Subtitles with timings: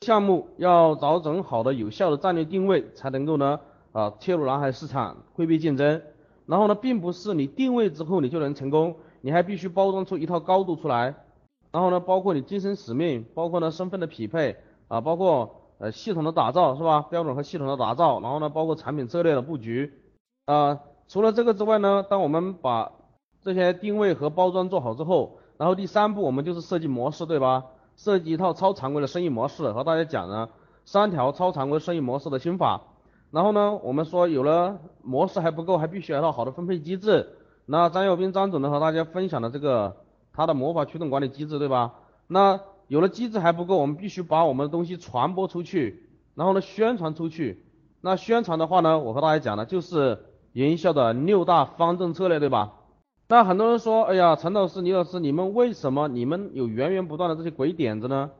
[0.00, 3.60] 项目要找准好的有效的战略定位，才能够呢
[3.92, 6.00] 啊切入蓝海市场，规避竞争。
[6.46, 11.14] 然后呢，并不是你定位之后你就能成功，你还必须包装出一套高度出来。
[11.70, 14.56] 然后呢，包括你精神使命，包括呢身份的匹配
[14.88, 17.02] 啊，包括呃系统的打造是吧？
[17.02, 19.92] 标准和系统的打造，然后呢，包括产品策略的布局
[20.46, 20.80] 啊。
[21.08, 22.90] 除了这个之外呢，当我们把
[23.42, 27.66] 这些定位和包装做好之后，然后第三步我们就是设计模式，对吧？
[28.02, 30.48] 设计一套超常规的生意模式，和大家讲呢
[30.86, 32.80] 三条超常规生意模式的心法。
[33.30, 37.28] 然后呢，我们说有了模式还不够，还必须要套好的分配机制。
[37.66, 39.94] 那张耀斌张总呢和大家分享的这个
[40.32, 41.92] 他的魔法驱动管理机制，对吧？
[42.26, 42.58] 那
[42.88, 47.62] 有了机制还不够，我们必须把我们的东西传播出去，然后呢宣传出去。
[48.00, 50.24] 那宣传的话呢，我和大家讲的就是
[50.54, 52.72] 营销的六大方针策略，对吧？
[53.30, 58.32] 那很多人说，哎呀，陈老师、李老师，你们为什么你们有源源不断的这些鬼点子呢？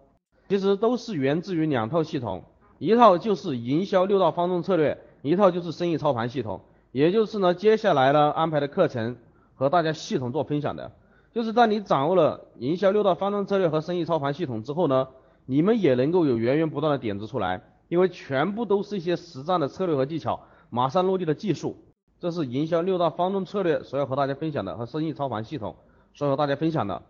[0.48, 2.42] 其实都是源自于两套系统。
[2.80, 9.16] 一套就是营销六大方阵策略，一套就是生意操盘系统，也就是呢接下来呢安排的课程
[9.54, 10.90] 和大家系统做分享的，
[11.32, 15.06] 就是当你掌握了营销六大方阵策略和生意操盘系统之后呢，
[15.46, 21.76] 你们也能够有源源不断的点子出来，因为全部都是一些实战的策略和技巧，马上落地的技术，
[22.20, 25.76] 这是营销六大方阵策略所要和大家分享的和生意操盘系统
[26.12, 27.02] 所要和大家分享的。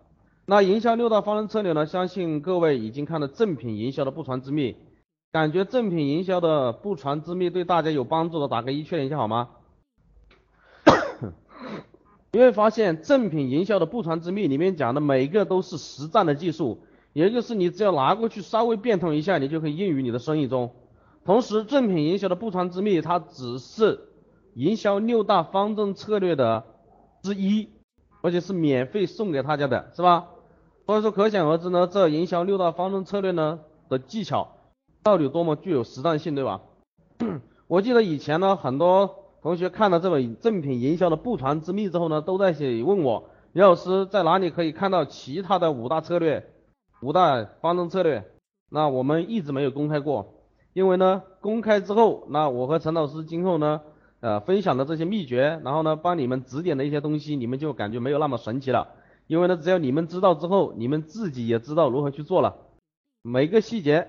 [0.46, 4.76] 那营销六大方阵策略呢，相信各位已经看了正品营销的不传之秘。
[5.32, 9.48] 感觉正品营销的不传之秘对大家有帮助的，打个一确认一下好吗？
[12.32, 16.80] 你会发现正品营销的不传之秘里面讲的每一个都是实战的技术，
[17.12, 20.72] 也就是你只要拿过去稍微变通一下，你就可以应用于你的生意中。
[21.24, 24.00] 同时，正品营销的不传之秘它只是
[24.54, 26.64] 营销六大方阵策略的
[27.22, 27.68] 之一，
[28.22, 30.28] 而且是免费送给大家的，是吧？
[30.86, 34.48] 所以说可想而知呢，这营销六大方阵策略呢的技巧。
[35.02, 36.60] 到底多么具有实战性，对吧？
[37.68, 46.52] 我记得以前呢，很多同学看了这本正品营销的不传之秘之后呢，都在写问我，李老师在哪里可以看到其他的五大策略、
[47.00, 48.30] 五大方针策略？
[48.68, 50.34] 那我们一直没有公开过，
[50.74, 53.80] 因为呢，公开之后，那我和陈老师今后呢，
[54.20, 58.88] 呃，分享的这些秘诀，然后呢，帮你们指点的一些东西，你们就感觉没有那么神奇了，
[59.26, 62.56] 因为呢，只要你们知道之后，你们自己也知道如何去做了，
[63.22, 64.08] 每个细节。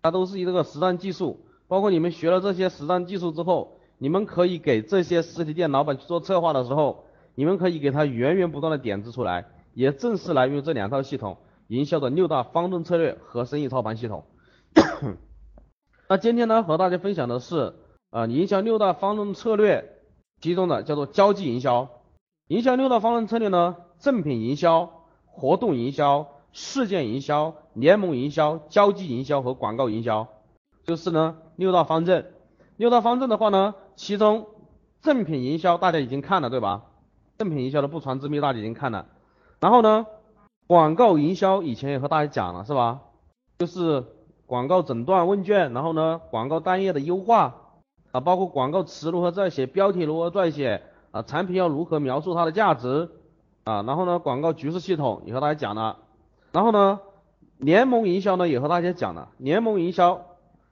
[0.00, 7.04] 它都是一个实战技术，包括你们学了这些实战技术之后，你们可以给这些实体店老板去做策划的时候，
[7.34, 14.24] 你们可以给他源源不断的点子出来，也正是来源于这两套系统，营销的六大方阵策略和生意操盘系统。
[16.08, 17.74] 那今天呢，和大家分享的是，
[18.10, 19.98] 呃，营销六大方阵策略
[20.40, 21.88] 其中的叫做交际营销。
[22.48, 24.90] 营销六大方阵策略呢，正品营销、
[25.26, 26.28] 活动营销。
[26.50, 30.26] 事件营销、联盟营销、交际营销和广告营销，
[30.84, 32.32] 就是呢六大方阵。
[32.78, 34.46] 六大方阵的话呢，其中
[35.02, 36.86] 正品营销大家已经看了对吧？
[37.36, 39.06] 正品营销的不传之秘大家已经看了。
[39.60, 40.06] 然后呢，
[40.66, 43.02] 广告营销以前也和大家讲了是吧？
[43.58, 44.04] 就是
[44.46, 47.67] 广告诊断问卷，然后呢广告单页的优化
[48.10, 53.10] 啊，包括广告词如何撰写，标题如何撰写啊，产品要如何描述它的价值
[53.64, 55.98] 啊，然后呢广告局势系统也和大家讲了。
[56.52, 57.00] 然后呢，
[57.58, 60.24] 联盟营销呢也和大家讲了，联盟营销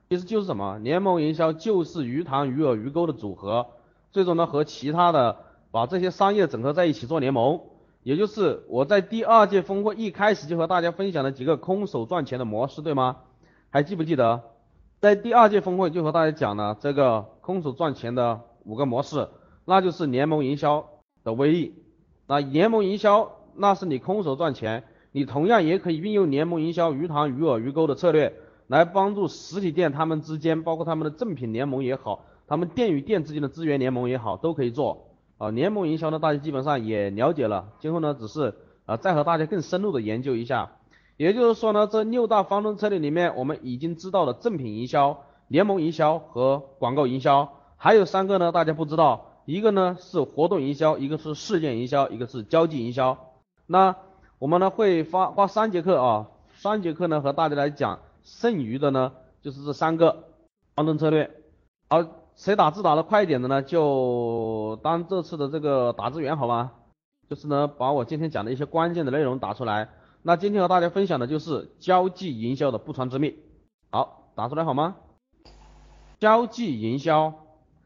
[0.09, 0.79] 其实就是什么？
[0.79, 3.67] 联盟营销就是鱼塘、鱼饵、鱼钩的组合，
[4.11, 5.37] 最终呢和其他的
[5.69, 7.61] 把这些商业整合在一起做联盟，
[8.01, 13.17] 也就是我在第二届峰会一开始就和大家分享了几个空手赚钱的模式，对吗？
[13.69, 14.41] 还记不记得？
[14.99, 19.27] 在第二届峰会就和大家讲了这个空手赚钱的五个模式，
[19.63, 20.89] 那就是联盟营销
[21.23, 21.75] 的威力。
[22.25, 24.83] 那联盟营销那是你空手赚钱。
[25.11, 28.33] 你同样也可以运用联盟营销、鱼塘、鱼饵、鱼钩的策略，
[28.67, 35.15] 来帮助实体店他们之间，包括他们的正品联盟也好，他们店与店之间的资源联盟也好，都可以做。
[35.37, 38.53] 啊，联盟营销呢，大家基本上也了解了，今后呢，只是
[38.85, 40.71] 啊再和大家更深入的研究一下。
[41.17, 53.17] 也就是说呢，这六大方针策略里面，我们已经知道了正品营销、联盟营销和广告营销，还有三个呢，大家不知道，一个呢是活动营销，一个是事件营销，一个是交际营销。
[53.65, 53.95] 那
[54.37, 59.11] 我们呢会花花三节课啊，三节课呢和大家来讲，剩余的呢
[59.41, 60.25] 就是这三个
[60.75, 61.31] 方针策略。
[61.89, 62.05] 好，
[62.35, 66.73] 谁打字打的快一点的呢，就当这次的这个打字员好吗？
[67.27, 69.89] 就是呢把我今天讲的一些关键的内容打出来。
[70.27, 73.35] 那今天和大家分享的就是交际营销的不传之秘。
[73.89, 74.97] 好，打出来好吗？
[76.19, 77.33] 交际营销，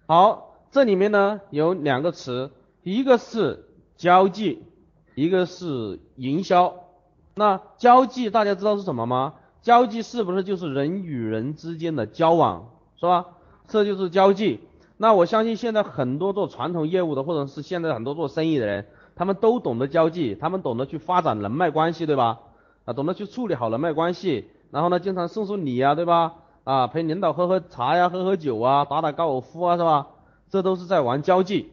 [0.08, 2.50] 好，这里面呢有两个词，
[2.82, 4.64] 一个是交际。
[5.14, 6.74] 一个是营销，
[7.36, 9.36] 那交际大家知道是什么吗？
[9.62, 13.28] 交际是不是就是人与人之间的交往，是吧？
[13.68, 14.62] 这就是交际。
[14.98, 22.40] 那我相信现在很多做传统业务的，或者是现在很多做生意的人，他们都懂得交际，他们懂得去发展人脉关系，对吧？
[22.86, 26.36] 啊，懂得去处理好人脉关系，然后呢，经常送送礼呀，对吧？
[26.64, 30.08] 啊，陪领导喝喝茶呀，喝喝酒啊，打打高尔夫啊，是吧？
[30.50, 31.72] 这都是在玩交际。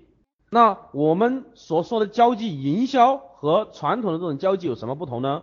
[0.51, 5.43] 那我们所说的交际营销和传统的这种交际有什么不同呢？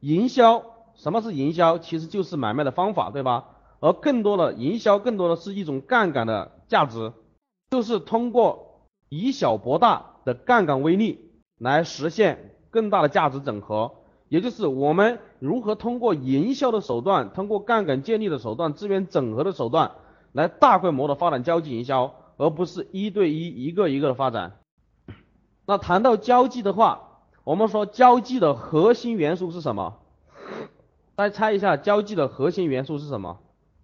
[0.00, 0.62] 营销，
[0.94, 1.78] 什么是营销？
[1.78, 3.48] 其实就是买卖的方法，对吧？
[3.80, 7.12] 而更多的营销，更多的是一种杠杆的价值，
[7.70, 11.25] 就是通过以小博大的杠杆威力
[11.58, 13.92] 来实现更大的价值整合。
[14.28, 19.92] 也就是我们如何通过营销的手段，通过杠杆建立的手段，资源整合的手段，
[20.32, 24.58] 来大规模的发展交际营销，而不是一对一一个一个的发展。
[25.64, 29.98] 那谈到交际的话，我们说交际的核心元素是什么？
[31.14, 33.38] 大家猜一下，交际的核心元素是什么？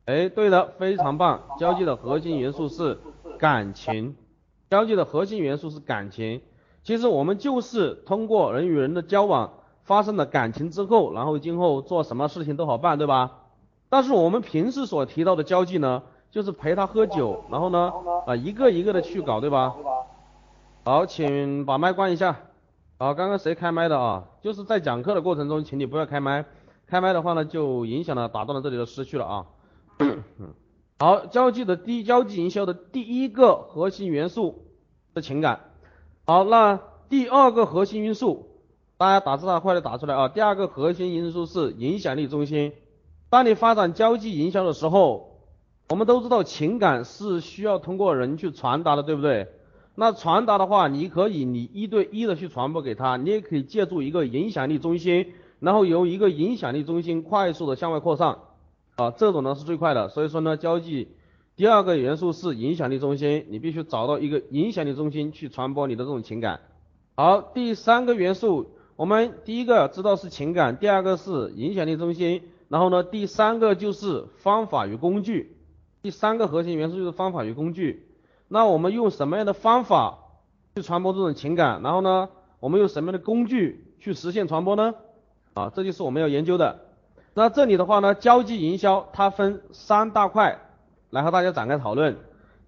[0.06, 1.40] 哎，对的，非常棒。
[1.60, 2.98] 交际的核心元素是
[3.38, 4.16] 感情。
[4.70, 6.40] 交际的核心元素是感情。
[6.82, 9.52] 其实我们就是通过人与人的交往。
[9.84, 13.32] 发生了感情之后，然后今后做什么事情都好办，对吧？
[13.88, 17.92] 但是我们平时所提到的交际呢，就是陪他喝酒，然后呢，
[18.24, 19.74] 啊一个一个的去搞，对吧？
[20.84, 22.42] 好，请把麦关一下。
[22.96, 24.22] 好，刚刚谁开麦的啊？
[24.40, 26.44] 就是在讲课的过程中，请你不要开麦，
[26.86, 29.46] 开麦的话呢，就影响了，打断了这里的思绪了啊。
[31.00, 34.64] 好，交际的第交际营销的第一个核心元素
[35.16, 35.71] 是情感。
[36.24, 38.48] 好，那第二个核心因素。
[38.96, 40.28] 大家打字的快点打出来啊！
[40.28, 42.72] 第二个核心因素是影响力中心。
[43.28, 45.40] 当你发展交际营销的时候，
[45.88, 49.48] 我们都知道情感是需要通过人去传达的，对不对？
[49.96, 58.38] 那传达的话，你可以你一对一的去传播给他，你也可以借助一个影响力中心，然后由一个影响力中心快速的向外扩散
[58.94, 60.08] 啊，这种呢是最快的。
[60.10, 61.08] 所以说呢，交际
[61.62, 66.58] 第二个元素是影响力中心，你必须找到一个影响力中心去传播你的这种情感。
[67.14, 68.72] 好，第三个元素。
[68.96, 75.56] 我们第一个知道是情感，第二个是影响力中心，然后呢，第三个就是方法与工具。
[76.02, 78.08] 第三个核心元素就是方法与工具。
[78.48, 80.18] 那我们用什么样的方法
[80.74, 81.80] 去传播这种情感？
[81.80, 82.28] 然后呢，
[82.58, 84.92] 我们用什么样的工具去实现传播呢？
[85.54, 86.80] 啊，这就是我们要研究的。
[87.34, 90.58] 那这里的话呢，交际营销它分三大块
[91.12, 92.16] 来和大家展开讨论。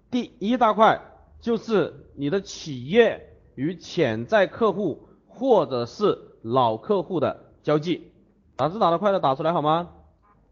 [0.09, 1.01] 第一大块
[1.41, 5.09] 就是你的企业与潜在客户。
[5.37, 8.09] 或者是老客户的交际，
[8.55, 9.89] 打字打得快的打出来好吗？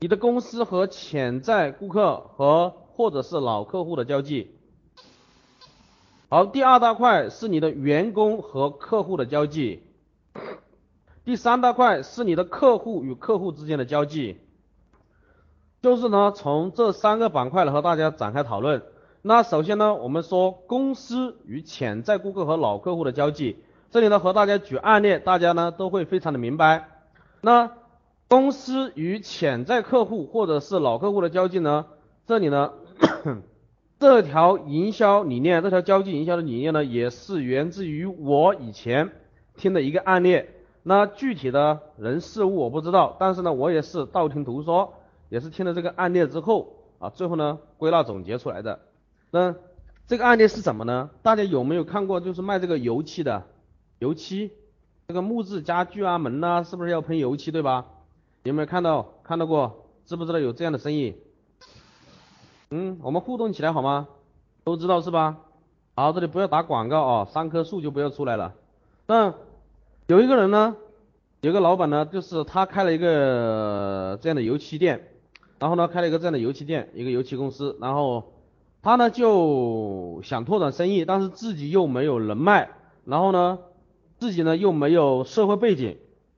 [0.01, 4.57] 你的公司和潜在顾客和或者是老客户的交际。
[6.27, 9.83] 好，第二大块是你的员工和客户的交际。
[11.23, 14.37] 第三大块是你的客户与客户之间的交际。
[15.83, 18.81] 就是呢，从这三个板块来和大家展开讨论。
[19.21, 23.57] 那首先呢，我们说公司与潜在顾客和老客户的交际。
[23.91, 26.87] 这里呢和大家举案例，大家呢都会非常的明白。
[27.41, 27.69] 那
[28.29, 31.85] 公司与潜在客户或者是老客户的交际呢，
[32.25, 32.71] 这里呢
[33.99, 39.11] 这条营销理念，这条交际营销的理念呢，也是源自于我以前
[39.57, 40.45] 听的一个案例。
[40.81, 44.93] 那具体的人事物我不知道，但是呢我也是道听途说，
[45.33, 48.81] 也是听了这个案例之后啊，最后呢归纳总结出来的。
[49.31, 49.55] 那
[50.05, 51.09] 这个案例是什么呢？
[51.23, 53.43] 大家有没有看过就是卖这个油漆的？
[53.97, 54.51] 油漆，
[55.07, 57.87] 这个木质家具啊门呐，是不是要喷油漆对吧？
[58.43, 59.87] 有没有看到看到过？
[60.05, 61.15] 知不知道有这样的生意？
[62.69, 64.07] 嗯，我们互动起来好吗？
[64.63, 65.37] 都知道是吧？
[65.95, 68.53] 好，这里不要打广告啊，三棵树就不要出来了。
[69.07, 69.33] 那
[70.05, 70.75] 有一个人呢，
[71.41, 75.07] 有个老板呢，就是他开了一个这样的油漆店，
[75.63, 78.33] 然后呢开了一个这样的油漆店，一个油漆公司，然后
[78.81, 82.71] 他呢就想拓展生意，但是自己又没有人脉，
[83.05, 83.59] 然后呢。
[84.19, 85.97] 自己呢又没有社会背景，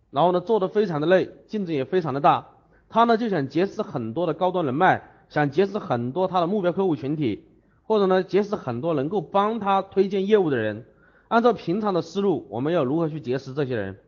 [0.10, 2.48] 然后呢做的非常的累，竞争也非常的大。
[2.90, 7.44] 他呢就想结识很多的高端人脉，想结识很多他的目标客户群体，
[7.84, 10.86] 或者呢结识很多能够帮他推荐业务的人。
[11.28, 14.00] 按照平常的思路，我们要如何去结识这些人？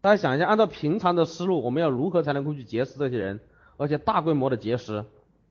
[0.00, 3.40] 大家想一下，按照平常的思路，我们要如何才能够去结识这些人，
[3.76, 5.04] 而且大规模的结识？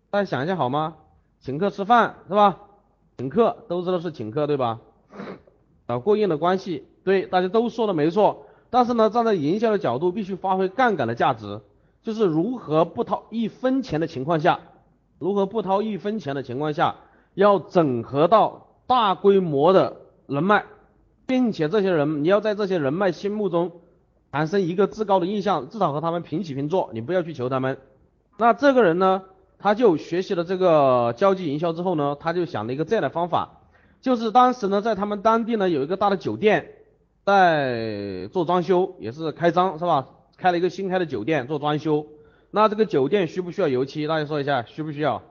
[0.09, 0.95] 大家想一下好吗？
[1.41, 2.59] 请客吃饭是吧？
[3.17, 4.79] 请客都知道是请客对吧？
[5.85, 6.85] 啊，过硬的关系。
[7.03, 11.61] 对，大家都说的没错，但是呢，站在营销的角度，必须发挥杠杆的价值，
[12.01, 14.59] 就是如何不掏一分钱的情况下，
[15.19, 16.95] 如何不掏一分钱的情况下，
[17.35, 20.65] 要整合到大规模的人脉，
[21.27, 23.71] 并且这些人，你要在这些人脉心目中
[24.31, 27.77] 产生一个至高的印象，至少和他们平起平坐，你不要去求他们，
[28.37, 29.23] 那这个人呢，
[29.59, 33.61] 他就学习了这个交际营销之后呢，他就想了一个这样的方法，
[34.01, 36.73] 就是当时呢，在他们当地呢有一个大的酒店
[37.23, 40.07] 在做装修，也是开张是吧？
[40.37, 42.07] 开了一个新开的酒店做装修，
[42.51, 44.05] 那这个酒店需不需要油漆？
[44.05, 45.23] 大家说一下，需不需要？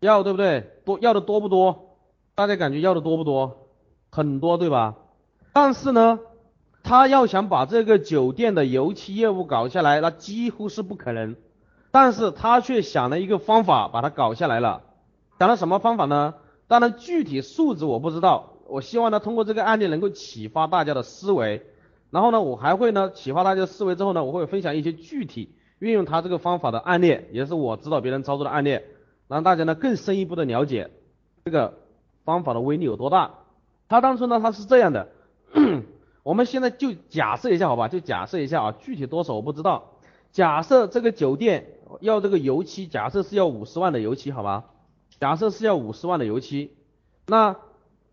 [0.00, 0.72] 要对不对？
[0.84, 1.96] 多要的多不多？
[2.34, 3.68] 大家感觉要的多不多？
[4.10, 4.96] 很多对吧？
[5.52, 6.18] 但是呢，
[6.82, 11.36] 他要想把这个酒店的油漆业务搞下来，那几乎是不可能。
[12.00, 14.82] 但是他却想了一个方法把它搞下来了。
[15.40, 16.34] 想了什么方法呢？
[16.68, 18.52] 当然具体数字我不知道。
[18.68, 21.66] 我希望呢通过这个案例能够启发大家的思维。
[22.12, 28.78] 然后呢，我还会呢启发大家思维之后呢，我会分享一些具体运用他这个方法的案例，也是我指导别人操作的案例，
[29.26, 30.92] 让大家呢更深一步的了解
[31.44, 31.74] 这个
[32.24, 33.34] 方法的威力有多大。
[33.88, 35.08] 他当初呢他是这样的，
[36.22, 39.94] 我们现在就假设一下好吧，就假设一下啊，具体多少我不知道。
[40.30, 44.64] 假设这个酒店要这个油漆，假设是要五十万的油漆好吧？
[45.20, 46.76] 假设是要五十万的油漆，
[47.26, 47.56] 那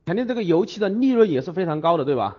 [0.05, 2.37] 肯定这个油漆的利润也是非常高的，对吧？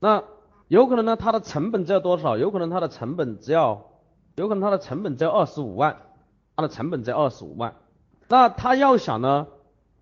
[0.00, 0.24] 那
[0.68, 2.36] 有可能呢，它的成本只要多少？
[2.36, 3.90] 有可能它的成本只要，
[4.36, 5.98] 有可能它的成本只要二十五万，
[6.56, 7.76] 它的成本只要二十五万。
[8.28, 9.46] 那他要想呢，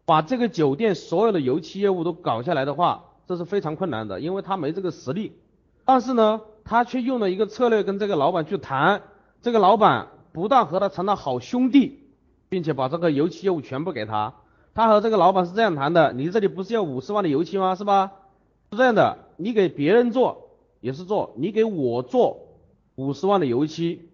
[0.05, 5.37] 把这个酒店所有的油漆业务都搞下来的话，这是非常困难的，因为他没这个实力。
[5.85, 9.03] 但是呢，他却用了一个策略跟这个老板去谈，
[9.43, 12.05] 这个老板不但和他成了好兄弟，
[12.49, 14.35] 并且把这个油漆业务全部给他。
[14.75, 17.75] 他和这个老板是这样谈的：你这里不是要五十万的油漆吗？
[17.75, 18.13] 是吧？
[18.71, 20.47] 是这样的，你给别人做。
[20.81, 22.57] 也是做，你给我做
[22.95, 24.09] 五十万的油漆，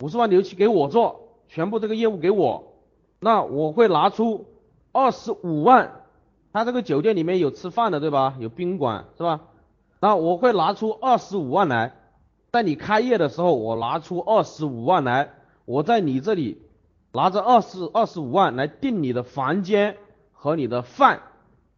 [0.00, 2.74] 五十万的油漆给我做，全部这个业务给我，
[3.18, 4.46] 那我会拿出
[4.92, 6.04] 二十五万，
[6.52, 8.36] 他这个酒店里面有吃饭的对吧？
[8.38, 9.40] 有宾馆是吧？
[9.98, 11.92] 那我会拿出二十五万来，
[12.52, 15.28] 在你开业的时候，我拿出二十五万来，
[15.64, 16.60] 我在你这里
[17.12, 19.96] 拿着二十二十五万来订你的房间
[20.32, 21.22] 和你的饭，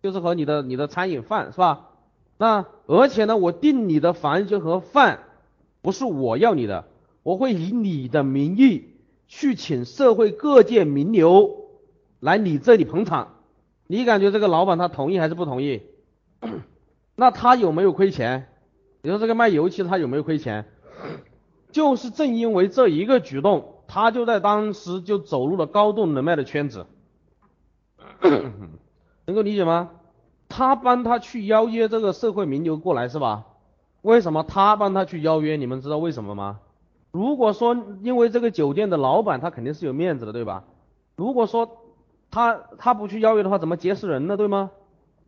[0.02, 1.90] 就是和你的你的餐饮饭是吧？
[2.36, 5.20] 那而且呢，我订你的房间和饭，
[5.82, 6.84] 不是我要你的，
[7.22, 8.90] 我会以你的名义
[9.28, 11.68] 去请社会各界名流
[12.20, 13.34] 来你这里捧场。
[13.86, 15.82] 你感觉这个老板他同意还是不同意？
[17.16, 18.48] 那他有没有亏钱？
[19.02, 20.64] 你说这个卖油漆他有没有亏钱？
[21.70, 26.86] 就是正因为这一个举动，他就在当时就走入了高度人脉的圈子，
[28.20, 29.90] 能够理解吗？
[30.48, 33.44] 他帮他去邀约这个社会名流过来是吧？
[34.02, 35.56] 为什么他帮他去邀约？
[35.56, 36.60] 你们知道为什么吗？
[37.10, 40.64] 如果说因为这个酒店的老板他肯定是有面子的对吧？
[41.16, 41.78] 如果说
[42.30, 44.36] 他他不去邀约的话，怎么结识人呢？
[44.36, 44.70] 对吗？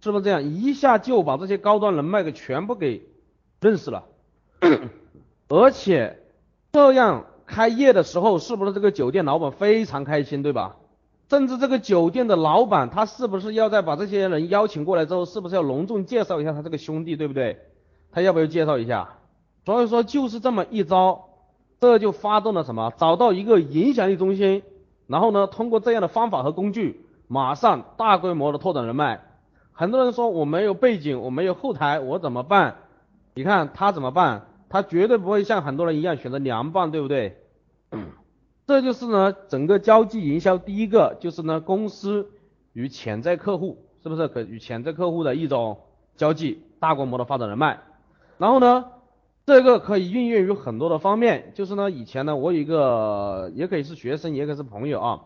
[0.00, 0.42] 是不是这样？
[0.44, 3.08] 一下就把这些高端人脉给全部给
[3.60, 4.04] 认识了，
[5.48, 6.22] 而且
[6.72, 10.76] 这样开业的时候，是不是这个酒店老板非常开心对吧？
[11.28, 17.58] 甚至这个酒店的老板，他是不是要在把这些人邀请过来之后，是不是要隆重介绍一下他这个兄弟，对不对？
[18.12, 19.08] 他要不要介绍一下？
[19.64, 21.24] 所以说就是这么一招，
[21.80, 22.92] 这就发动了什么？
[22.96, 24.62] 找到一个影响力中心，
[25.08, 29.20] 然后呢，通过这样的方法和工具，马上大规模的拓展人脉。
[29.72, 32.76] 很多人说我没有背景，我没有后台，我怎么办？
[33.34, 34.46] 你看他怎么办？
[34.68, 37.38] 他绝对不会像很多人一样选择凉拌，对不对？
[38.66, 42.30] 这就是呢，整个交际营销第一个就是呢，公司
[42.72, 45.78] 与潜在客户是不是可与潜在客户的一种
[46.16, 47.80] 交际，大规模的发展人脉。
[48.38, 48.86] 然后呢，
[49.46, 55.20] 这个可以运用于很多的方面，就是呢，以前呢，我有一个也可以是学生，也可以是朋友啊，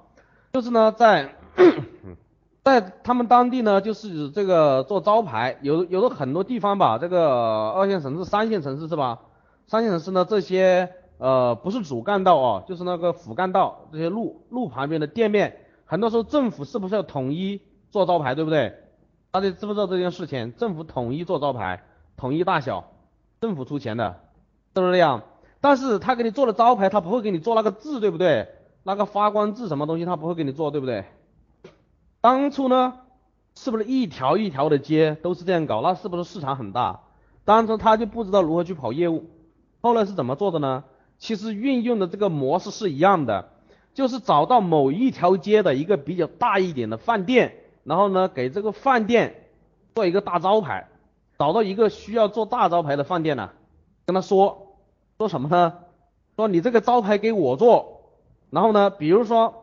[0.52, 1.35] 就是呢，在
[2.62, 9.18] 在他们当地呢，就是这个做招牌，有有的很多地方吧，这个二线城市、三线城市是吧？
[9.70, 10.92] 三线城市呢，这些。
[11.18, 17.60] 呃，不是主干道哦，就是那个辅干道这些路路旁边的店面，很多时候政府是不是要统一
[17.90, 18.74] 做招牌，对不对？
[19.30, 20.56] 大家知不知道这件事情？
[20.56, 21.82] 政府统一做招牌，
[22.16, 22.92] 统一大小，
[23.38, 24.18] 政府出钱的，
[24.74, 25.22] 是不是这样？
[25.60, 28.48] 但是他给你做的招牌，他不会给你做那个字，对不对？
[28.82, 31.04] 那个发光字什么东西，他不会给你做，对不对？
[32.22, 32.94] 当初呢，
[33.54, 35.82] 是不是一条一条的街都是这样搞？
[35.82, 37.00] 那是不是市场很大？
[37.44, 39.26] 当初他就不知道如何去跑业务，
[39.80, 40.84] 后来是怎么做的呢？
[41.18, 43.50] 其实运用的这个模式是一样的，
[43.92, 49.49] 就是找到某一条街的一个比较大一点的饭店，然后呢给这个饭店
[49.94, 50.88] 做一个大招牌，
[51.38, 53.50] 找到一个需要做大招牌的饭店呢，
[54.06, 54.76] 跟他说
[55.18, 55.75] 说什么呢？
[56.37, 58.02] 说你这个招牌给我做，
[58.49, 59.54] 然后呢，比如说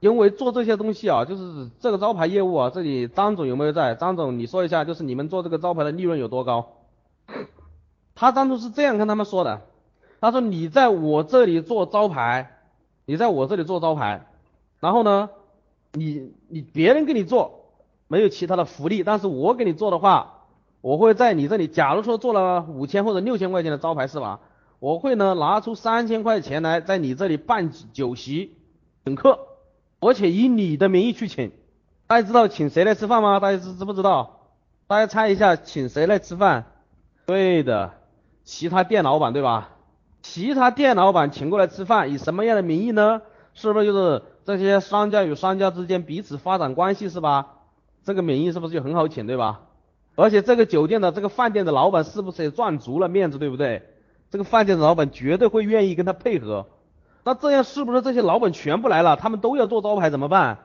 [0.00, 3.94] 因为做这些东西啊，就是这个招牌业务啊，这里张总有没有在？
[3.94, 6.75] 张总你说一下，就是你们做这个招牌的利润有多高？
[8.16, 9.62] 他当初是这样跟他们说的。
[10.20, 12.58] 他说：“你在我这里做招牌，
[13.04, 14.26] 你在我这里做招牌，
[14.80, 15.30] 然后呢，
[15.92, 17.66] 你你别人给你做
[18.08, 20.46] 没有其他的福利，但是我给你做的话，
[20.80, 24.40] 我会在你这里，假如说做了五千或者六千块钱的招牌是吧？
[24.78, 28.56] 我会呢拿出三千块钱来在你这里办酒席
[29.04, 29.38] 请客，
[30.00, 31.52] 而且以你的名义去请。
[32.06, 33.38] 大家知道请谁来吃饭吗？
[33.38, 34.40] 大家知知不知道？
[34.86, 36.64] 大家猜一下，请谁来吃饭？
[37.26, 37.92] 对的，
[38.46, 39.68] 其他店老板对吧？
[40.22, 43.20] 其他店老板请过来吃饭，以什么样的名义呢？
[43.54, 47.48] 是不是就是这些商家与商家之间彼此发展关系是吧？
[48.04, 49.62] 这个名义是不是就很好请对吧？
[50.14, 53.82] 而且这个酒店的这个饭店的老板是不是也赚足了面子对不对？
[54.30, 56.66] 这个饭店的老板绝对会愿意跟他配合。
[57.24, 60.58] 那这样是不是这些老板全部来了，他们都要做招牌怎么办？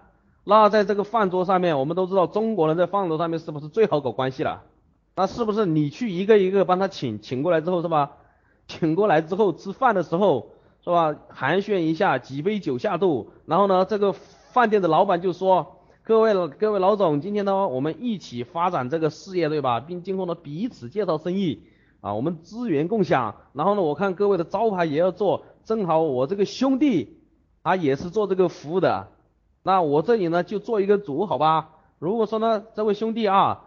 [0.44, 4.62] 那在这个饭桌上面，我们都知道中国人在饭桌上面是不是最好搞关系了？
[5.16, 8.12] 那是不是你去一个一个帮他请，请过来之后是吧？
[8.68, 10.52] 请过来之后吃饭的时候
[10.84, 11.16] 是吧？
[11.30, 19.80] 寒暄一下，几杯酒下肚，然后呢，这个饭店的老板就说：各位各位老总，今天呢我们一起发展这个事业对吧？
[19.82, 21.64] 并今后呢彼此介绍生意
[22.00, 23.36] 啊，我们资源共享。
[23.54, 27.18] 然后呢，我看各位的招牌也要做，正好我这个兄弟
[27.64, 29.10] 他也是做这个服务的。
[29.64, 31.70] 那我这里呢就做一个组，好吧？
[32.00, 33.66] 如果说呢，这位兄弟啊，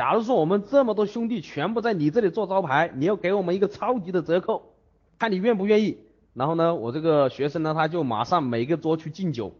[0.00, 4.72] 假如说我们这么多兄弟全部在你这里做招牌，你要给我们一个超级的折扣，
[5.18, 5.98] 看你愿不愿意。
[6.32, 9.52] 然后呢，我这个学生呢，他就马上每个桌去敬酒。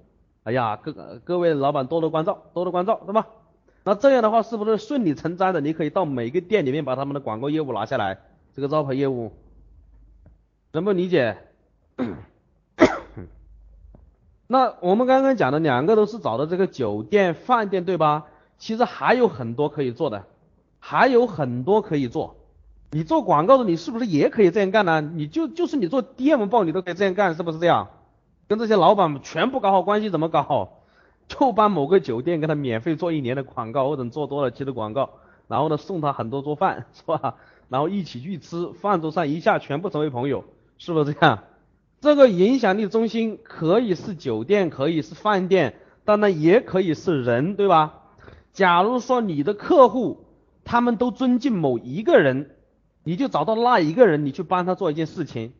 [0.44, 3.26] 哎呀，各各位老板多多关照，多多关照，对吧？
[3.84, 5.60] 那这样的话是不是顺理成章的？
[5.60, 8.16] 你可以到每个店里面把他们的广告业务拿下来，
[8.56, 9.32] 这个招牌业务，
[10.72, 11.36] 能不能理解？
[14.46, 18.24] 那我们刚刚讲的两个都是找的这个酒店、饭店，对吧？
[18.56, 20.26] 其实还有很多可以做的，
[20.80, 22.36] 还有很多可以做。
[22.90, 25.00] 你做广告的，你是不是也可以这样干呢？
[25.00, 27.88] 你就就是你做 DM 报，你都可以这样干，是不是这样？
[28.48, 30.82] 跟这些老板全部搞好关系，怎么搞好？
[31.28, 35.10] 就帮某个酒店给他免费做一年的广告，或者做多少期的广告，
[35.46, 37.36] 然后呢送他很多桌饭， 是吧？
[37.68, 40.42] 然后一起去吃，饭桌上一下全部成为朋友，
[40.78, 41.44] 是不是这样？
[42.00, 47.94] 这个影响力中心可以是酒店，可以是饭店，当然也可以是人，对吧？
[48.52, 50.24] 假如说你的客户
[50.64, 52.50] 他们都尊敬某一个人，
[53.04, 55.52] 你就找到那一个人，你去帮他做一件事情。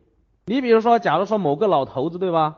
[0.45, 2.57] 你比如说，假如说某个老头子，对吧？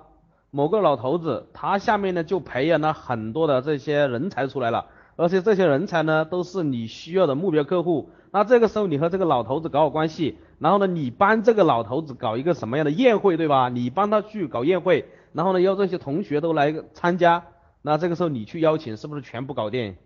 [0.51, 8.09] 某个老头子他下面呢就培养了很多的这些人才出来了，而且这些人才呢都是你需要的目标客户。
[8.31, 10.37] 那这个时候你和这个老头子搞好关系。
[10.59, 13.67] 然后呢，你帮这个老头子搞一个什么样的宴会，对吧？
[13.67, 17.43] 你帮他去搞宴会，然后呢，要这些同学都来参加，
[17.81, 19.97] 那这个时候你去邀请，是不是全部搞定？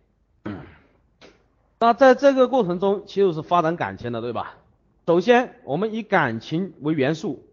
[1.80, 4.56] 那在这个过程中，其实是发展感情的，对吧？
[5.06, 7.44] 首先，我们以感情为元素，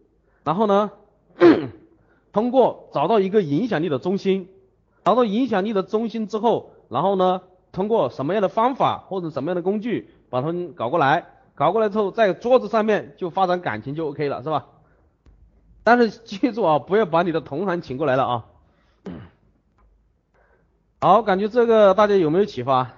[0.45, 0.91] 然后呢，
[2.33, 4.49] 通过找到一个影响力的中心，
[5.05, 11.27] 找到影响力的中心之后，然后呢，通过什么样的方法或者什么样的工具把他们搞过来。
[11.55, 14.67] 搞过来之后，在桌子上面就发展感情就 OK 了，是吧？
[15.85, 18.45] 但是记住啊，不要把你的同行请过来了啊。
[21.01, 22.91] 好，感觉这个大家有没有启发？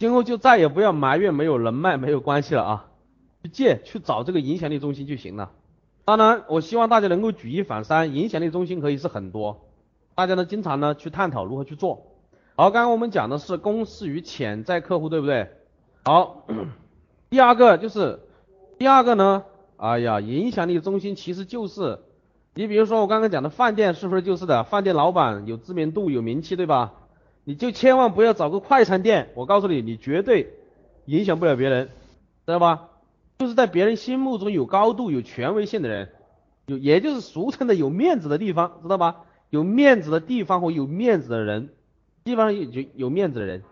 [0.00, 2.86] 今后就再也不要埋怨没有人脉、没有关系了啊，
[3.42, 5.50] 去借去找这个影响力中心就行了。
[6.06, 9.68] 当然，我希望大家能够举一反三，影响力中心可以是很多，
[10.14, 12.06] 大家呢经常呢去探讨如何去做。
[12.56, 15.50] 好，刚刚我们讲的是公司与潜在客户，对不对？
[16.02, 16.46] 好，
[17.28, 18.20] 第二个就是
[18.78, 19.44] 第二个呢，
[19.76, 21.98] 哎呀，影响力中心其实就是
[22.54, 24.64] 你比如说我刚刚讲的饭店，是不是就是的？
[24.64, 26.94] 饭店老板有知名度、有名气，对吧？
[27.44, 30.54] 你就千万不要找个快餐店，我告诉你，你绝对
[31.06, 31.86] 影响不了别人，
[32.46, 32.88] 知道吧？
[33.38, 36.10] 就是在别人心目中有高度、有权威性的人，
[36.66, 39.22] 有也就是俗称的有面子的地方，知道吧？
[39.48, 41.70] 有面子的地方和有面子的人。
[42.22, 43.62] 地方有有有面子的人，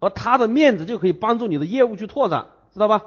[0.00, 3.02] 而他的面子就可以帮助你的业务去拓展，知道吧？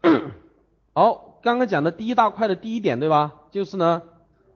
[0.94, 3.34] 好，刚刚讲的第一大块的第一点，对吧？
[3.50, 4.00] 就是呢，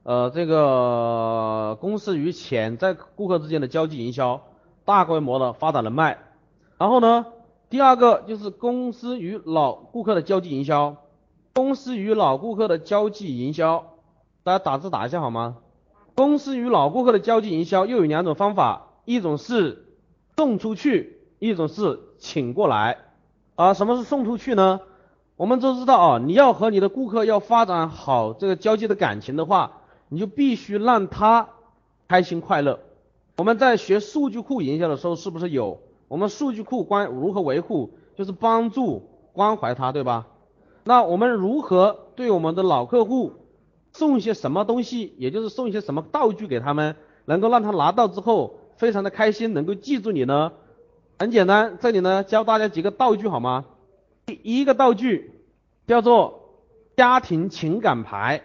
[0.02, 4.42] 呃，这个公司与潜在顾客之间的交际营销，
[4.86, 6.16] 大规模的发展人脉。
[6.78, 7.26] 然后呢，
[7.68, 10.96] 第二个就是公司与老顾客的交际营销，
[11.52, 13.84] 公司与老顾客的交际营销，
[14.42, 15.58] 大家打字打一下好吗？
[16.14, 18.84] 公司与老顾客的交际营销又有两种方法。
[19.04, 19.86] 一种是
[20.36, 22.98] 送出去，一种是请过来。
[23.54, 24.80] 啊，什么是送出去呢？
[25.36, 31.48] 我们都知道啊，你要和你的顾客要发展好这个交际的感情的话，你就必须让他
[32.08, 32.80] 开心快乐。
[33.36, 37.90] 我们在学数据库营销的时候，是不是有我们数据库关如何维护？
[38.14, 40.26] 就是帮助关怀他，对吧？
[40.84, 43.34] 那我们如何对我们的老客户
[43.92, 46.96] 送一些什么东西，也就是送一些什么道具给他们，
[47.26, 50.52] 能够让他拿到之后非常的开心，能够记住你呢？
[51.18, 53.66] 很简单，这里呢教大家几个道具好吗？
[54.24, 55.44] 第一个道具
[55.86, 56.62] 叫做
[56.96, 58.42] 家庭情感牌。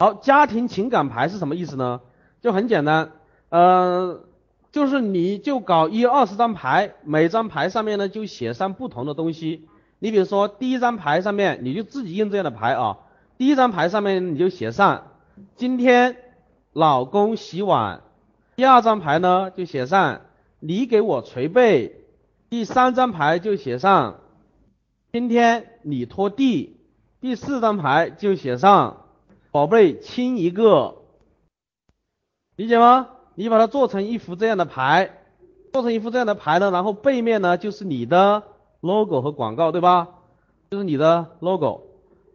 [0.00, 2.00] 好，家庭情感牌是什么意思呢？
[2.42, 3.12] 就很简单，
[3.54, 4.24] 呃，
[4.72, 9.68] 就是你就搞一二十张牌，每张牌上面呢就写上不同的东西。
[10.00, 12.98] 你比如说第一张牌上面，你就自己印这样的牌啊。
[13.38, 15.06] 第一张牌上面你就写上
[15.54, 16.16] 今天
[16.72, 18.02] 老公洗碗，
[18.56, 20.22] 第二张牌呢就写上
[20.58, 21.94] 你给我捶背，
[22.50, 24.18] 第三张牌就写上
[25.12, 26.80] 今天你拖地，
[27.20, 29.06] 第四张牌就写上
[29.52, 30.96] 宝贝亲一个，
[32.56, 33.10] 理解吗？
[33.34, 35.10] 你把它做成一幅这样的牌，
[35.72, 38.42] 做成一幅这样的牌呢，然后背面呢就是你的
[38.80, 40.08] logo 和广告，对吧？
[40.70, 41.82] 就是你的 logo，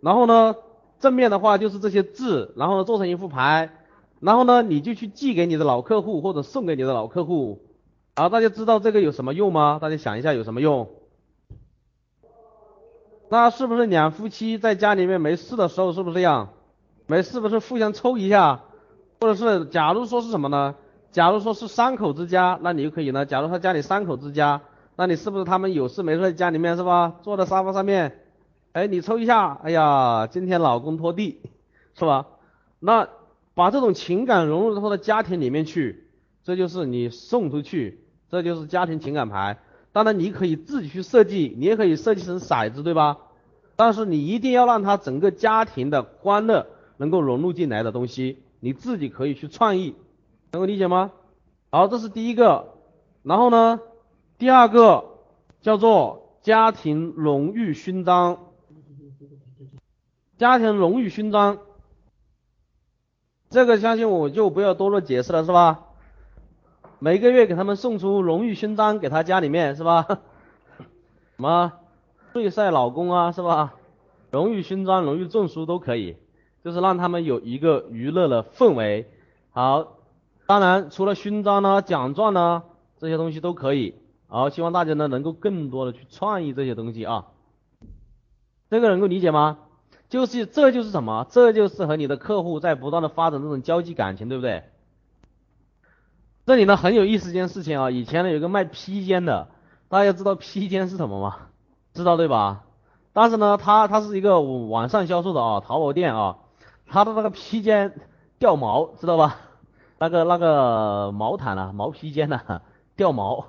[0.01, 0.55] 然后呢？
[0.99, 3.69] 正面的话就是这些字，然后呢做成一副牌，
[4.19, 7.61] 然后呢你就去寄给你的老客户或者送给你的老客户。
[8.15, 9.79] 啊，大家知道这个有什么用吗？
[9.81, 10.89] 大家想一下有什么用？
[13.29, 16.49] 那是不是两夫妻在家里面没事的时候是不是这样？
[17.07, 18.63] 没事不是互相抽一下，
[19.21, 20.75] 或者是假如说是什么呢？
[21.11, 23.25] 假如说是三口之家，那你就可以呢。
[23.25, 24.61] 假如他家里三口之家，
[24.95, 27.15] 那你是不是他们有事没事在家里面是吧？
[27.23, 28.19] 坐在沙发上面。
[28.73, 31.41] 哎，你抽一下，哎呀，今天老公拖地，
[31.95, 32.27] 是吧？
[32.79, 33.09] 那
[33.55, 36.07] 把这种情感融入到他的家庭里面去，
[36.43, 39.57] 这就是你送出去，这就是家庭情感牌。
[39.91, 43.17] 当然，你可以自己去设计，你也可以设计成骰子，对吧？
[43.75, 46.67] 但是你一定要让他整个家庭的欢乐
[46.97, 49.95] 能够融入进来的东西，你自己可以去创意，
[50.51, 51.11] 能够理解吗？
[51.71, 52.73] 好，这是第一个。
[53.23, 53.79] 然后呢，
[54.37, 55.05] 第二个
[55.61, 58.37] 叫做家庭荣誉勋章。
[60.37, 61.57] 家庭荣誉勋章，
[63.49, 65.85] 这个相信我就不要多做解释了，是吧？
[66.97, 70.05] 每个月给他们送出荣誉勋章给他家里面，是吧？
[70.07, 70.87] 什
[71.37, 71.73] 么
[72.31, 73.75] 最帅老公啊，是吧？
[74.31, 76.15] 荣誉勋章、荣誉证书都可以，
[76.63, 79.11] 就是让他们有一个娱乐的氛围。
[79.51, 79.97] 好，
[80.49, 82.63] 当然除了勋章呢、奖状呢
[82.97, 83.93] 这些东西都可以。
[84.25, 87.27] 好，希望大家呢能够更多的去创意这些东西啊。
[88.71, 89.59] 这个能够理解吗？
[90.09, 91.27] 就是这就是什么？
[91.29, 94.63] 这就是和你的客户在不断的发展这种交际感情，对不对？
[96.47, 99.49] 这里呢很有意思一件事情啊，以前呢有个卖披肩的，
[99.87, 101.37] 大家知道披肩是什么吗？
[101.93, 102.63] 知道对吧？
[103.13, 106.39] 但是呢，他他是一个网上销售的啊，淘宝店啊，
[106.87, 107.93] 他的那个披肩
[108.39, 109.41] 掉毛，知道吧？
[109.99, 112.61] 那个那个毛毯啊，毛披肩呢
[112.95, 113.45] 掉毛，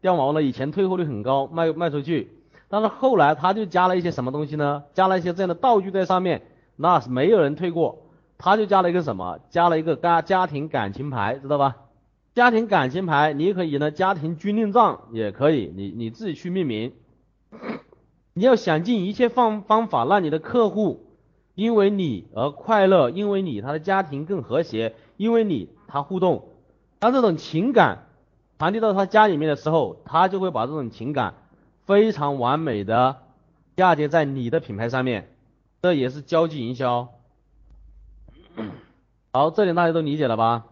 [0.00, 2.32] 掉毛呢以前退货率很高，卖卖出去。
[2.68, 4.84] 但是后来他就加了一些什么东西呢？
[4.94, 6.42] 加了一些这样的道具在上面，
[6.76, 8.04] 那是没有人退过。
[8.36, 9.40] 他就加了一个什么？
[9.50, 11.76] 加了一个家家庭感情牌，知道吧？
[12.34, 16.92] 家庭感情牌，你可以呢，家庭军令状也可以，你你自己去命名。
[18.34, 21.06] 你要想尽一切方方法，让你的客户
[21.56, 26.44] 因为你而快乐，因为你他的家庭更和谐，因为你他互动。
[27.00, 28.06] 当这种情感
[28.58, 31.34] 传递到他家里面的时候，他就会把这种情感。
[31.86, 33.22] 非常完美的
[33.74, 35.34] 嫁接在你的品牌上面，
[35.80, 37.08] 这也是交际营销。
[39.32, 40.66] 好，这点大家都理解了吧？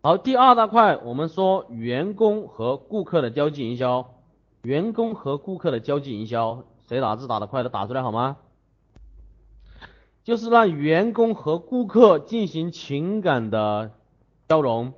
[0.00, 4.14] 好，第二大块我们说员工和顾客的交际营销，
[4.62, 8.38] 员工和顾客的交际营销，谁打字打得快的打出来好吗？
[10.30, 13.90] 就是让员工和顾客进行情感的
[14.46, 14.92] 交融。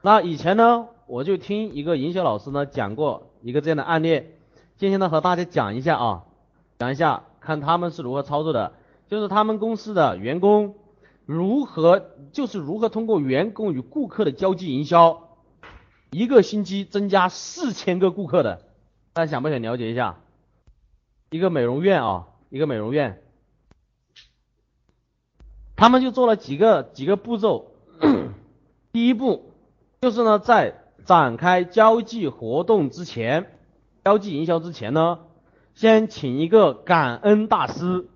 [0.00, 3.26] 那以前呢，我就听一个营销老师呢讲过。
[3.42, 4.24] 一个这样的案例，
[4.78, 6.24] 今天呢和大家讲一下啊，
[6.78, 8.72] 讲一下看他们是如何操作的，
[9.06, 10.76] 就是他们公司的员工
[11.26, 15.36] 如何，就是如何通过员工与顾客的交际营销，
[16.10, 18.62] 一个星期增加四千个顾客的，
[19.12, 20.20] 大家想不想了解一下？
[21.28, 23.22] 一个美容院啊，一个美容院，
[25.80, 27.72] 他们就做了几个几个步骤，
[28.92, 29.50] 第一步
[30.02, 30.76] 就是呢在。
[31.06, 33.50] 展开交际活动之前，
[34.04, 35.18] 交际营销之前呢，
[35.74, 38.06] 先请一个感恩大师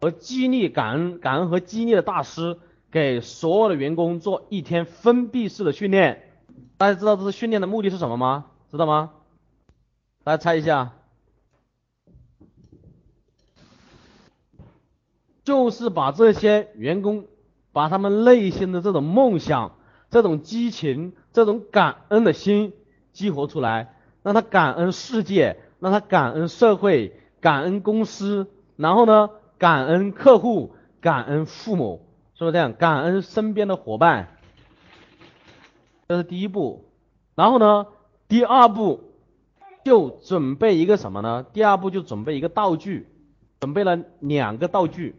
[0.00, 2.58] 和激励感恩、感恩和激励的大师，
[2.90, 6.28] 给所有的员工做一天封闭式的训练。
[6.76, 8.46] 大家知道这次训练的目的是什么吗？
[8.72, 9.12] 知道吗？
[10.24, 10.92] 大家猜一下，
[15.44, 17.26] 就是把这些员工，
[17.72, 19.76] 把他们内心的这种梦想、
[20.10, 21.12] 这种激情。
[21.34, 22.74] 这种感恩的心
[23.12, 32.72] 激活出来，让他感恩世界，让他感恩社会，感恩公司，然后呢，感恩客户，感恩父母，是不是这样？
[32.74, 34.36] 感恩身边的伙伴，
[36.06, 36.84] 这是第一步。
[37.34, 37.88] 然后呢，
[38.28, 39.12] 第二步
[39.84, 41.44] 就准备一个什么呢？
[41.52, 43.08] 第二步就准备一个道具，
[43.58, 45.16] 准备了两个道具。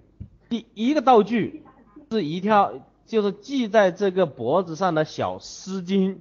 [0.62, 1.64] 第一个道具
[2.12, 2.74] 是一条，
[3.06, 6.18] 就是系在这个脖子上的小丝巾，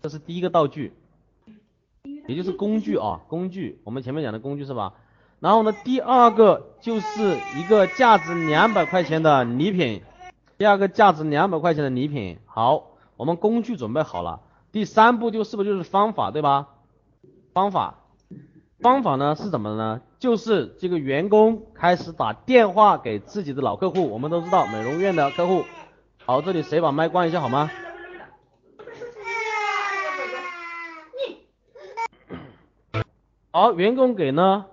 [0.00, 0.92] 这是第一个道具，
[2.26, 3.80] 也就是工具啊，工具。
[3.84, 4.94] 我们前面讲的工具是吧？
[5.40, 10.02] 然后呢，第二个就是一个价值两百块钱的礼品，
[10.56, 12.38] 第二个价值两百块钱的礼品。
[12.46, 14.40] 好，我们工具准备好了。
[14.72, 16.68] 第三步就是不是就是方法对吧？
[17.52, 18.00] 方法，
[18.80, 20.00] 方法呢是怎么呢？
[20.24, 24.08] 就是这个员工开始打电话给自己的老客户。
[24.08, 25.66] 我们都知道美容院的客户。
[26.24, 27.70] 好，这里谁把麦关一下好吗？
[33.50, 34.64] 好，员工给呢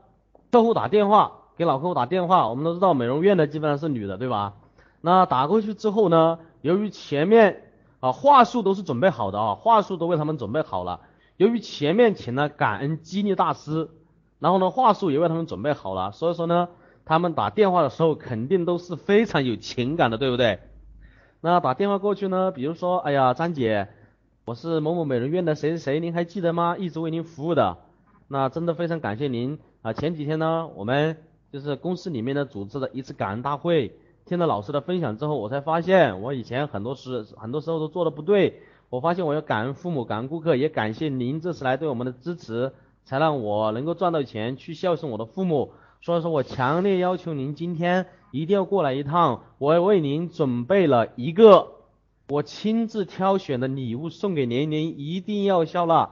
[0.53, 2.47] 客户打电话，给老客户打电话。
[2.47, 4.53] 我们都知道美容院的基本上是女的对吧？
[5.01, 11.01] 那打过去之后呢，由于前面啊，话术都是准备好的啊，话术都为他们准备好了。
[11.35, 13.89] 由于前面请了感恩激励大师，
[14.41, 16.67] 然后呢，话术也为他们准备好了，所以说呢，
[17.05, 20.59] 他们打电话的时候肯定都是非常有情感的，对不对？
[21.41, 23.87] 那打电话过去呢，比如说，哎呀，张姐，
[24.43, 26.75] 我是某某美容院的谁谁谁，您还记得吗？
[26.75, 27.77] 一直为您服务的，
[28.27, 29.93] 那真的非常感谢您啊。
[29.93, 31.17] 前几天呢，我们
[31.51, 33.95] 就是公司里面呢组织的一次感恩大会。
[34.25, 38.61] 听了老师的分享之后，我才发现我以前很多时很多时候都做的不对。
[38.89, 42.73] 我发现我要感恩父母，感恩顾客，也感谢您这次来对我们的支持，
[43.11, 45.73] 才让我能够赚到钱去孝顺我的父母。
[45.99, 51.73] 所以说我强烈要求您今天一定要过来一趟，我为您准备了一个
[52.29, 56.11] 我亲自挑选的礼物送给您，您一定要笑纳。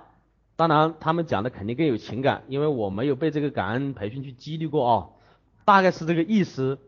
[0.58, 5.14] 当然，他们讲的肯定更有情感，因为我没有被这个感恩培训去激励过哦，
[5.64, 6.80] 大概是这个意思。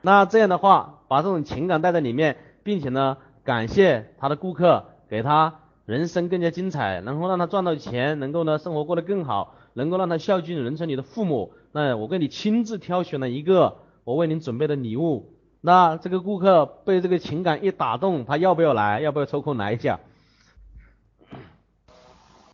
[0.00, 11.52] 那这样的话，把这种情感带在里面，并且呢，感谢他的顾客，给他人生更加精彩，然后让他赚到钱，能够呢生活过得更好，能够让他孝敬人生里的父母。
[11.72, 15.32] 那我给你亲自挑选了一个我为您准备的礼物。
[15.60, 19.00] 那这个顾客被这个情感一打动，他要不要来？
[19.00, 20.00] 要不要抽空来一下？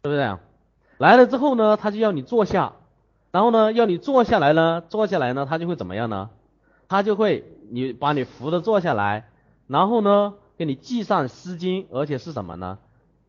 [0.03, 0.37] 对不对？
[0.99, 2.75] 来了之后呢，他就要你坐下，
[3.31, 6.31] 然后呢，要你坐下来呢，坐下来呢，他就会怎么样呢？
[6.89, 9.29] 他就会你把你扶着坐下来，
[9.67, 12.79] 然后呢给你系上丝巾，而且是什么呢？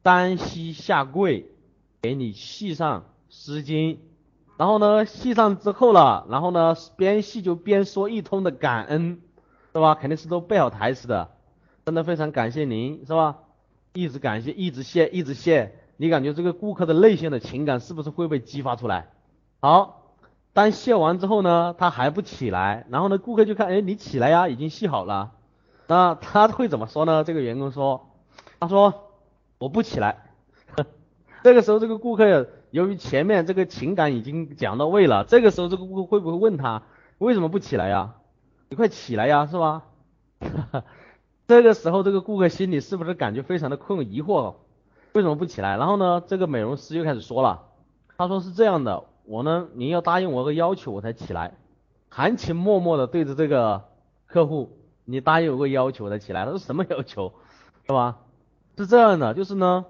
[0.04, 1.48] 单膝下跪，
[2.04, 3.98] 给你系上丝巾，
[4.58, 9.22] 然后呢系上之后了，然后呢边系就边说一通的感恩，
[9.74, 9.96] 是吧？
[9.96, 11.32] 肯定是都背好台词的，
[11.86, 13.38] 真的非常感谢您，是吧？
[13.94, 19.08] 一直感谢，一直谢，一直谢，你感觉这个顾客的内心的情感是不是会被激发出来？
[19.60, 20.02] 好。
[20.56, 25.32] 当卸完之后呢，他还不起来，然后呢，顾客就看，哎，你起来呀，已经系好了。
[25.88, 27.24] 那他会怎么说呢？
[27.24, 28.12] 这个员工说，
[28.60, 29.13] 他说
[29.64, 30.18] 我不起来。
[31.42, 36.84] 这个时候，这个顾客由于前面这个情感已经讲到位了，这个时候这个顾客会不会问他
[37.18, 38.16] 为什么不起来呀？
[38.68, 39.84] 你快起来呀，是吧？
[41.48, 44.56] 这个时候，这个顾客心里是不是感觉非常的困疑惑？
[45.14, 45.78] 为什么不起来？
[45.78, 47.62] 然后呢，这个美容师又开始说了，
[48.18, 49.06] 他说是这样的。
[49.24, 51.54] 我呢，您要答应我个要求，我才起来，
[52.10, 53.86] 含情脉脉的对着这个
[54.28, 56.44] 客户，你答应我个要求，我才起来。
[56.44, 57.32] 他说什么要求，
[57.88, 58.20] 是吧？
[58.78, 59.86] 是这样的，就是呢，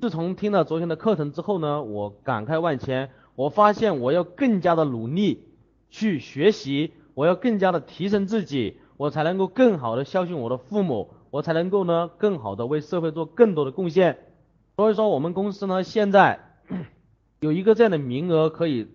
[0.00, 5.44] 自从听了昨天的课程之后呢，我感慨万千，我发现我要更加的努力
[5.90, 14.18] 去学习，我要更加的提升自己，我才能够更好的孝敬我的父母，我才能够呢，更好的为社会做更多的贡献。
[14.76, 16.40] 所以说，我们公司呢，现在。
[17.40, 18.86] 有一个这样的名额可以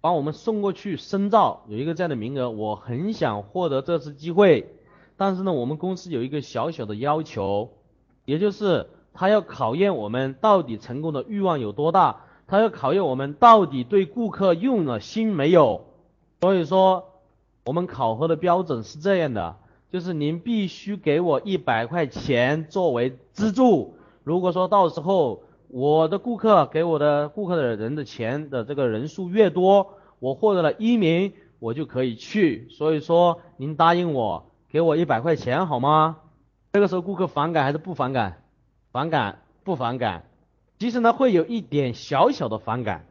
[0.00, 4.72] 把我们送过去深造，有一个这样的名额，我很想获得这次机会，
[5.16, 7.77] 但是呢，我们公司有一个小小的要求，
[8.28, 15.86] 也就是他要考验我们到底成功的欲望有多大，他要考验我们到底对顾客用了心没有。
[16.42, 17.04] 所以说，
[17.64, 19.56] 我们考核的标准是这样的，
[19.90, 25.42] 就是您必须给我一百块钱作为资助，如果说到时候。
[25.70, 29.86] 我的顾客给我的顾客的人的钱的这个人数越多，
[30.18, 32.68] 我获得了一名，我就可以去。
[32.70, 36.16] 所以说，您答应我，给我一百块钱好吗？
[36.78, 38.40] 这个时候顾客反感还是不反感？
[38.92, 40.22] 反感不反感？
[40.78, 43.04] 其实呢，会有一点小小的反感，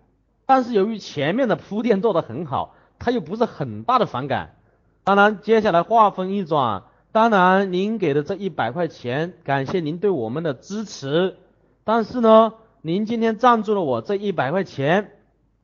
[0.46, 4.56] 但是由于前面的铺垫做得很好，他又不是很大的反感。
[5.04, 11.36] 当然，接下来话锋一转，当然您给的这一百块钱，感谢您对我们的支持。
[11.84, 15.12] 但是呢，您今天赞助了我这一百块钱，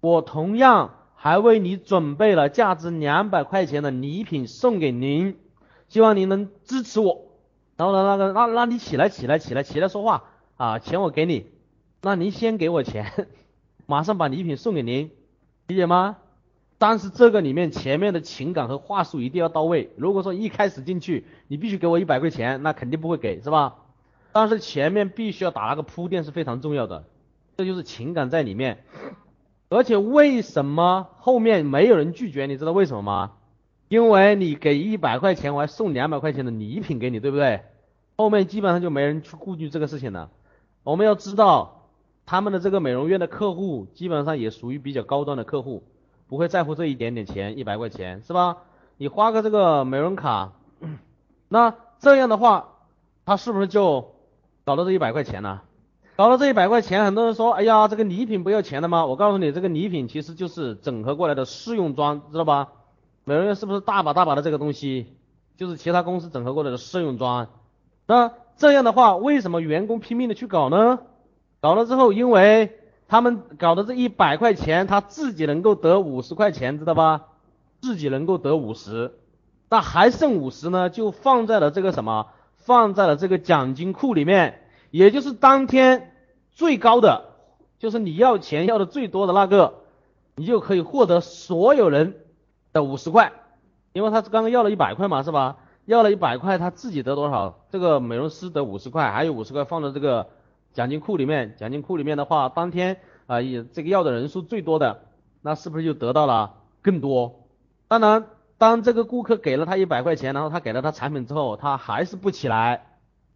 [0.02, 5.38] 我同样还为你准备了价值两百块钱的礼品送给您。
[5.88, 7.30] 希望您能支持我。
[7.76, 10.24] 然后呢，那个，那那你起来，起来，起来，起来说话
[10.58, 11.48] 啊，钱我给你，
[12.02, 13.28] 那您先给我钱，
[13.88, 15.12] 马上把礼品送给您，
[15.68, 16.18] 理解吗？
[16.78, 19.90] 但是这个里面前面的情感和话术一定要到位。
[19.96, 23.76] 如果说一开始进去，你必须给我一百块钱，那肯定不会给，是吧？
[24.34, 27.06] 但是前面必须要打那个铺垫是非常重要的，
[27.56, 28.84] 这就是情感在里面。
[29.70, 32.46] 而且为什么后面没有人拒绝？
[32.46, 33.32] 你知道为什么吗？
[33.94, 37.62] 因为你给一百块钱，我还送两百块钱的礼品给你，对不对？
[38.16, 40.32] 后面基本上就没人去顾虑这个事情了。
[40.82, 41.90] 我们要知道，
[42.26, 45.84] 他们的这个美容院的客户基本上也属于比较高端的客户。
[46.28, 48.58] 不会在乎这一点点钱，一百块钱是吧？
[48.98, 50.54] 你花个这个美容卡，
[51.48, 52.70] 那这样的话，
[53.28, 54.16] 他是不是就
[54.66, 55.62] 搞到这一百块钱呢？
[56.16, 59.06] 搞到这一百块钱，很多人说，哎呀，这个礼品不要钱的吗？
[59.06, 62.70] 我告诉你，这个礼品其实就是整合过来的试用装，知道吧？
[63.24, 65.08] 美容院是不是大把大把的这个东西，
[65.58, 67.48] 就是其他公司整合过来的试用装？
[68.06, 71.00] 那这样的话，为什么员工拼命的去搞呢？
[71.62, 72.80] 搞了之后，因为。
[73.06, 77.26] 他们搞的这一百块钱，他自己能够得五十块钱，知道吧？
[77.80, 79.14] 自己能够得五十，
[79.70, 82.28] 那还剩五十呢，就放在了这个什么？
[82.58, 86.16] 放在了这个奖金库里面，也就是当天
[86.54, 87.26] 最高的，
[87.78, 89.76] 就是你要钱要的最多的那个，
[90.36, 92.16] 你就可以获得所有人
[92.74, 93.32] 的五十块，
[93.94, 95.58] 因为他刚刚要了一百块嘛，是吧？
[95.86, 97.60] 要了一百块，他自己得多少？
[97.70, 100.28] 这个美容师得五十块，还有五十块放在这个。
[100.74, 105.02] 奖金库里面，奖金库里面的话，当天啊，也这个要的人数最多的，
[105.44, 107.48] 那是不是就得到了更多？
[107.88, 108.26] 当然，
[108.58, 112.88] 当这个顾客给了他一百块钱，然后他给了他产品之后，他还是不起来，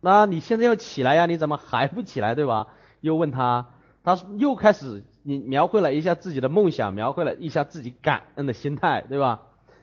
[0.02, 1.28] 那你现在要起来呀？
[1.28, 2.70] 你怎么还不起来，对吧？
[3.02, 3.68] 又问他，
[4.04, 9.42] 他又开始你描绘了一下自己的梦想，描绘了一下自己感恩的心态，对吧？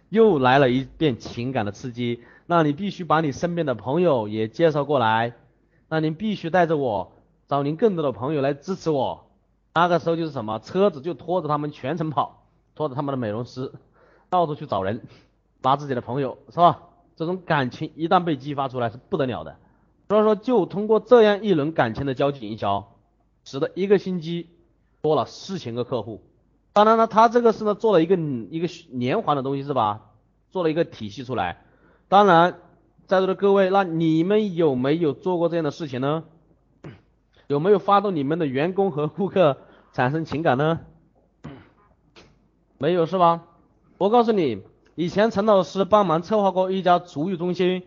[0.08, 5.34] 又来了一遍情感的刺激，那你必须把你身边的朋友也介绍过来，
[5.90, 7.12] 那您必须带着我。
[7.46, 9.26] 找您更多的朋友来支持我，
[9.74, 13.70] 那个时候就是什么，车子就拖着他们全程跑，拖着他们的美容师
[14.30, 15.02] 到处去找人，
[15.60, 16.84] 拉自己的朋友，是吧？
[17.16, 19.56] 这种感情一旦被激发出来是不得了的。
[20.08, 22.94] 所以说，就通过这样一轮感情的交际营销，
[23.44, 24.48] 使得一个星期
[25.04, 26.22] 多了四千个客户。
[26.72, 30.00] 当然了，他这个是呢做了一个一个连环的东西是吧？
[30.50, 31.62] 做了一个体系出来。
[32.08, 32.58] 当然，
[33.06, 36.24] 在座的各位，那你们有没有做过这样的事情呢？
[37.48, 39.58] 有没有发动你们的员工和顾客
[39.92, 40.80] 产生情感呢？
[42.78, 43.42] 没有是吧？
[43.98, 44.62] 我告诉你，
[44.94, 47.82] 以前陈老师帮忙策划过一家足浴中心。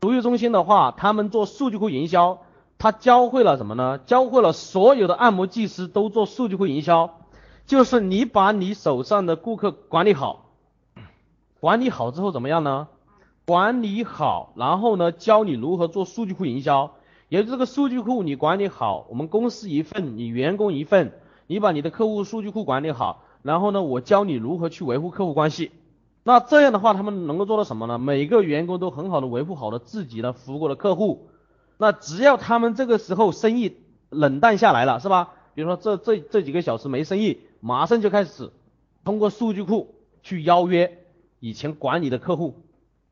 [0.00, 2.42] 足浴中心的话，他们做数据库营销，
[2.84, 3.98] 他教会了什么呢？
[4.04, 7.16] 教会了所有的按摩技师都做数据库营销，
[7.64, 10.50] 就是你把你手上的顾客管理好，
[11.60, 12.88] 管理好之后怎么样呢？
[13.46, 16.92] 管理好，然后呢，教你如何做数据库营销。
[17.30, 21.14] 也就这个数据库你管理好，我们公司一份，你员工一份，
[21.46, 25.70] 你把你的客户数据库管理好，然后呢，我教你如何去维护客户关系。
[26.22, 27.98] 那这样的话，他们能够做到什么呢？
[27.98, 31.28] 每个员工都很好的维护好了自己的服务过的客户。
[31.76, 33.76] 那只要他们这个时候生意
[34.10, 35.32] 冷淡下来了，是吧？
[35.54, 38.50] 比如说这这这几个小时没生意，马上就开始
[39.04, 41.04] 通过数据库去邀约
[41.40, 42.62] 以前管理的客户，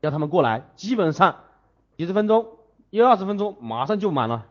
[0.01, 1.37] 要他们过来，基本上
[1.97, 2.47] 几十分钟。
[2.89, 4.45] 一二十分钟马上就满了，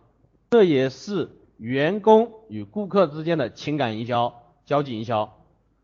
[0.51, 5.38] 这也是员工与顾客之间的情感营销、交际营销，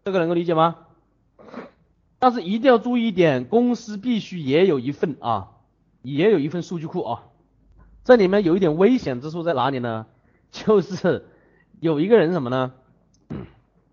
[0.05, 0.77] 这个能够理解吗？
[2.19, 5.51] 但是一定要注意一点，公司必须也有一份啊，
[6.03, 7.23] 也有一份数据库啊。
[8.09, 10.07] 这里面有一点危险之处在哪里呢？
[10.51, 11.27] 就是
[11.79, 12.73] 有一个人什么呢？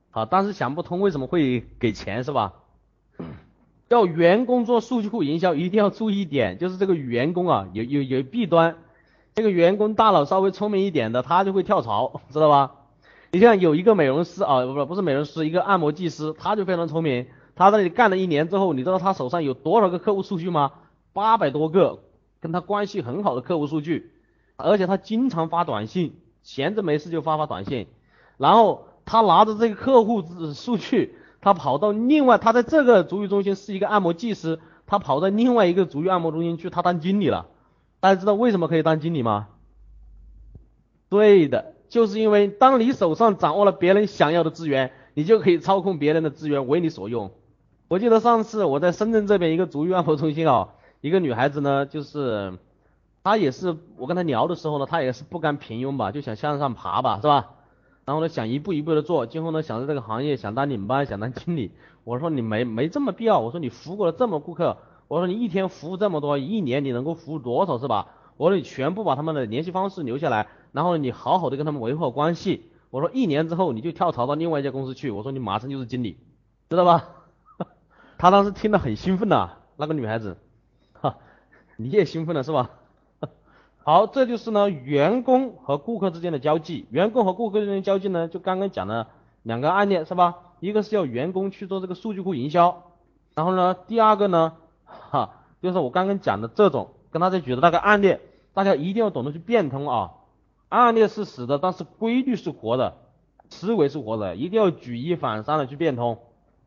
[0.10, 2.54] 好，当时想不通为什么会给钱是吧？
[3.89, 8.78] 要员工做数据库营销，一定要注意一点，就是这个员工啊，有有有弊端。
[9.34, 12.71] 这个员工大脑稍微聪明一点的，他就会跳槽， 知道吧？
[13.34, 17.28] 你像有一个美容师啊，不不是美容师，一个按摩技师，他就非常聪明。
[17.54, 20.72] 他在那里干了一年之后，你知道他手上有多少个客户数据吗？
[21.11, 21.99] 八百多个，
[22.40, 24.12] 跟他关系很好的客户数据，
[24.56, 27.88] 而且他经常发短信，闲着没事就发发短信，
[28.38, 30.24] 然后他拿着这个客户
[30.54, 31.16] 数据。
[31.42, 37.46] 他跑到另外，他在这个足浴中心是一个按摩技师，他跑到另外一个足浴按摩中心去，他当经理了。
[38.00, 39.50] 大家知道为什么可以当经理吗？
[41.08, 47.30] 对的，就是因为当你手上掌握了别人想要的资源，你就可以操控别人的资源为你所用。
[47.90, 50.70] 我记得上次我在深圳这边一个足浴按摩中心啊，
[51.06, 52.58] 一个女孩子呢，就是
[53.24, 57.51] 她也是我跟她聊的时候呢，她也是不甘平庸吧，就想向上爬吧，是吧？
[58.06, 61.74] 然后呢，想一步一步的做，今后呢，想在这个行业想当领班，想当经理。
[62.06, 63.39] 我说你没没这么必要。
[63.39, 64.78] 我说你服务过了这么顾客，
[65.08, 68.08] 我说你一天服务这么多，一年你能够服务多少是吧？
[68.38, 72.72] 我说你全部把他们的联系方式留下来，然后你好好的跟他们维护好关系。
[72.89, 76.18] 我说一年之后你就跳槽到另外一家公司去，我说你马上就是经理，
[76.68, 77.10] 知道吧？
[78.18, 80.38] 他当时听得很兴奋呐，那个女孩子，
[81.78, 82.71] 你也兴奋了是吧？
[83.84, 89.07] 好，这就是呢员工和顾客之间的交际，员工和顾客之间的交际呢，就刚刚讲的
[89.43, 90.36] 两个案例是吧？
[90.59, 92.84] 一个是要员工去做这个数据库营销，
[93.34, 94.53] 然后呢，第二个呢，
[94.86, 96.89] 哈，就是我刚刚讲的这种。
[97.11, 98.17] 跟大家举的那个案例，
[98.53, 100.11] 大家一定要懂得去变通啊！
[100.67, 102.97] 案例是死的，但是规律是活的，
[103.49, 106.17] 思维是活的，一定要举一反三的去变通。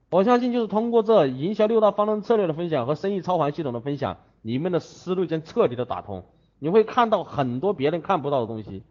[0.09, 4.17] 我相信就是通过这营销六大方针策略的分享和生意操盘系统的分享，
[4.49, 6.25] 你们的思路将彻底的打通，
[6.59, 8.83] 你会看到很多别人看不到的东西。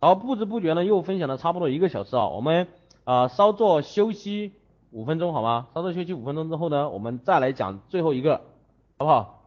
[0.00, 2.66] 然后，不知不觉呢又分享了差不多一个小时啊，我们
[3.04, 4.54] 啊稍作休息
[4.90, 5.68] 五分钟好吗？
[5.72, 8.40] 稍作休息五分钟之后呢，我们再来讲最后一个，
[8.98, 9.43] 好不好？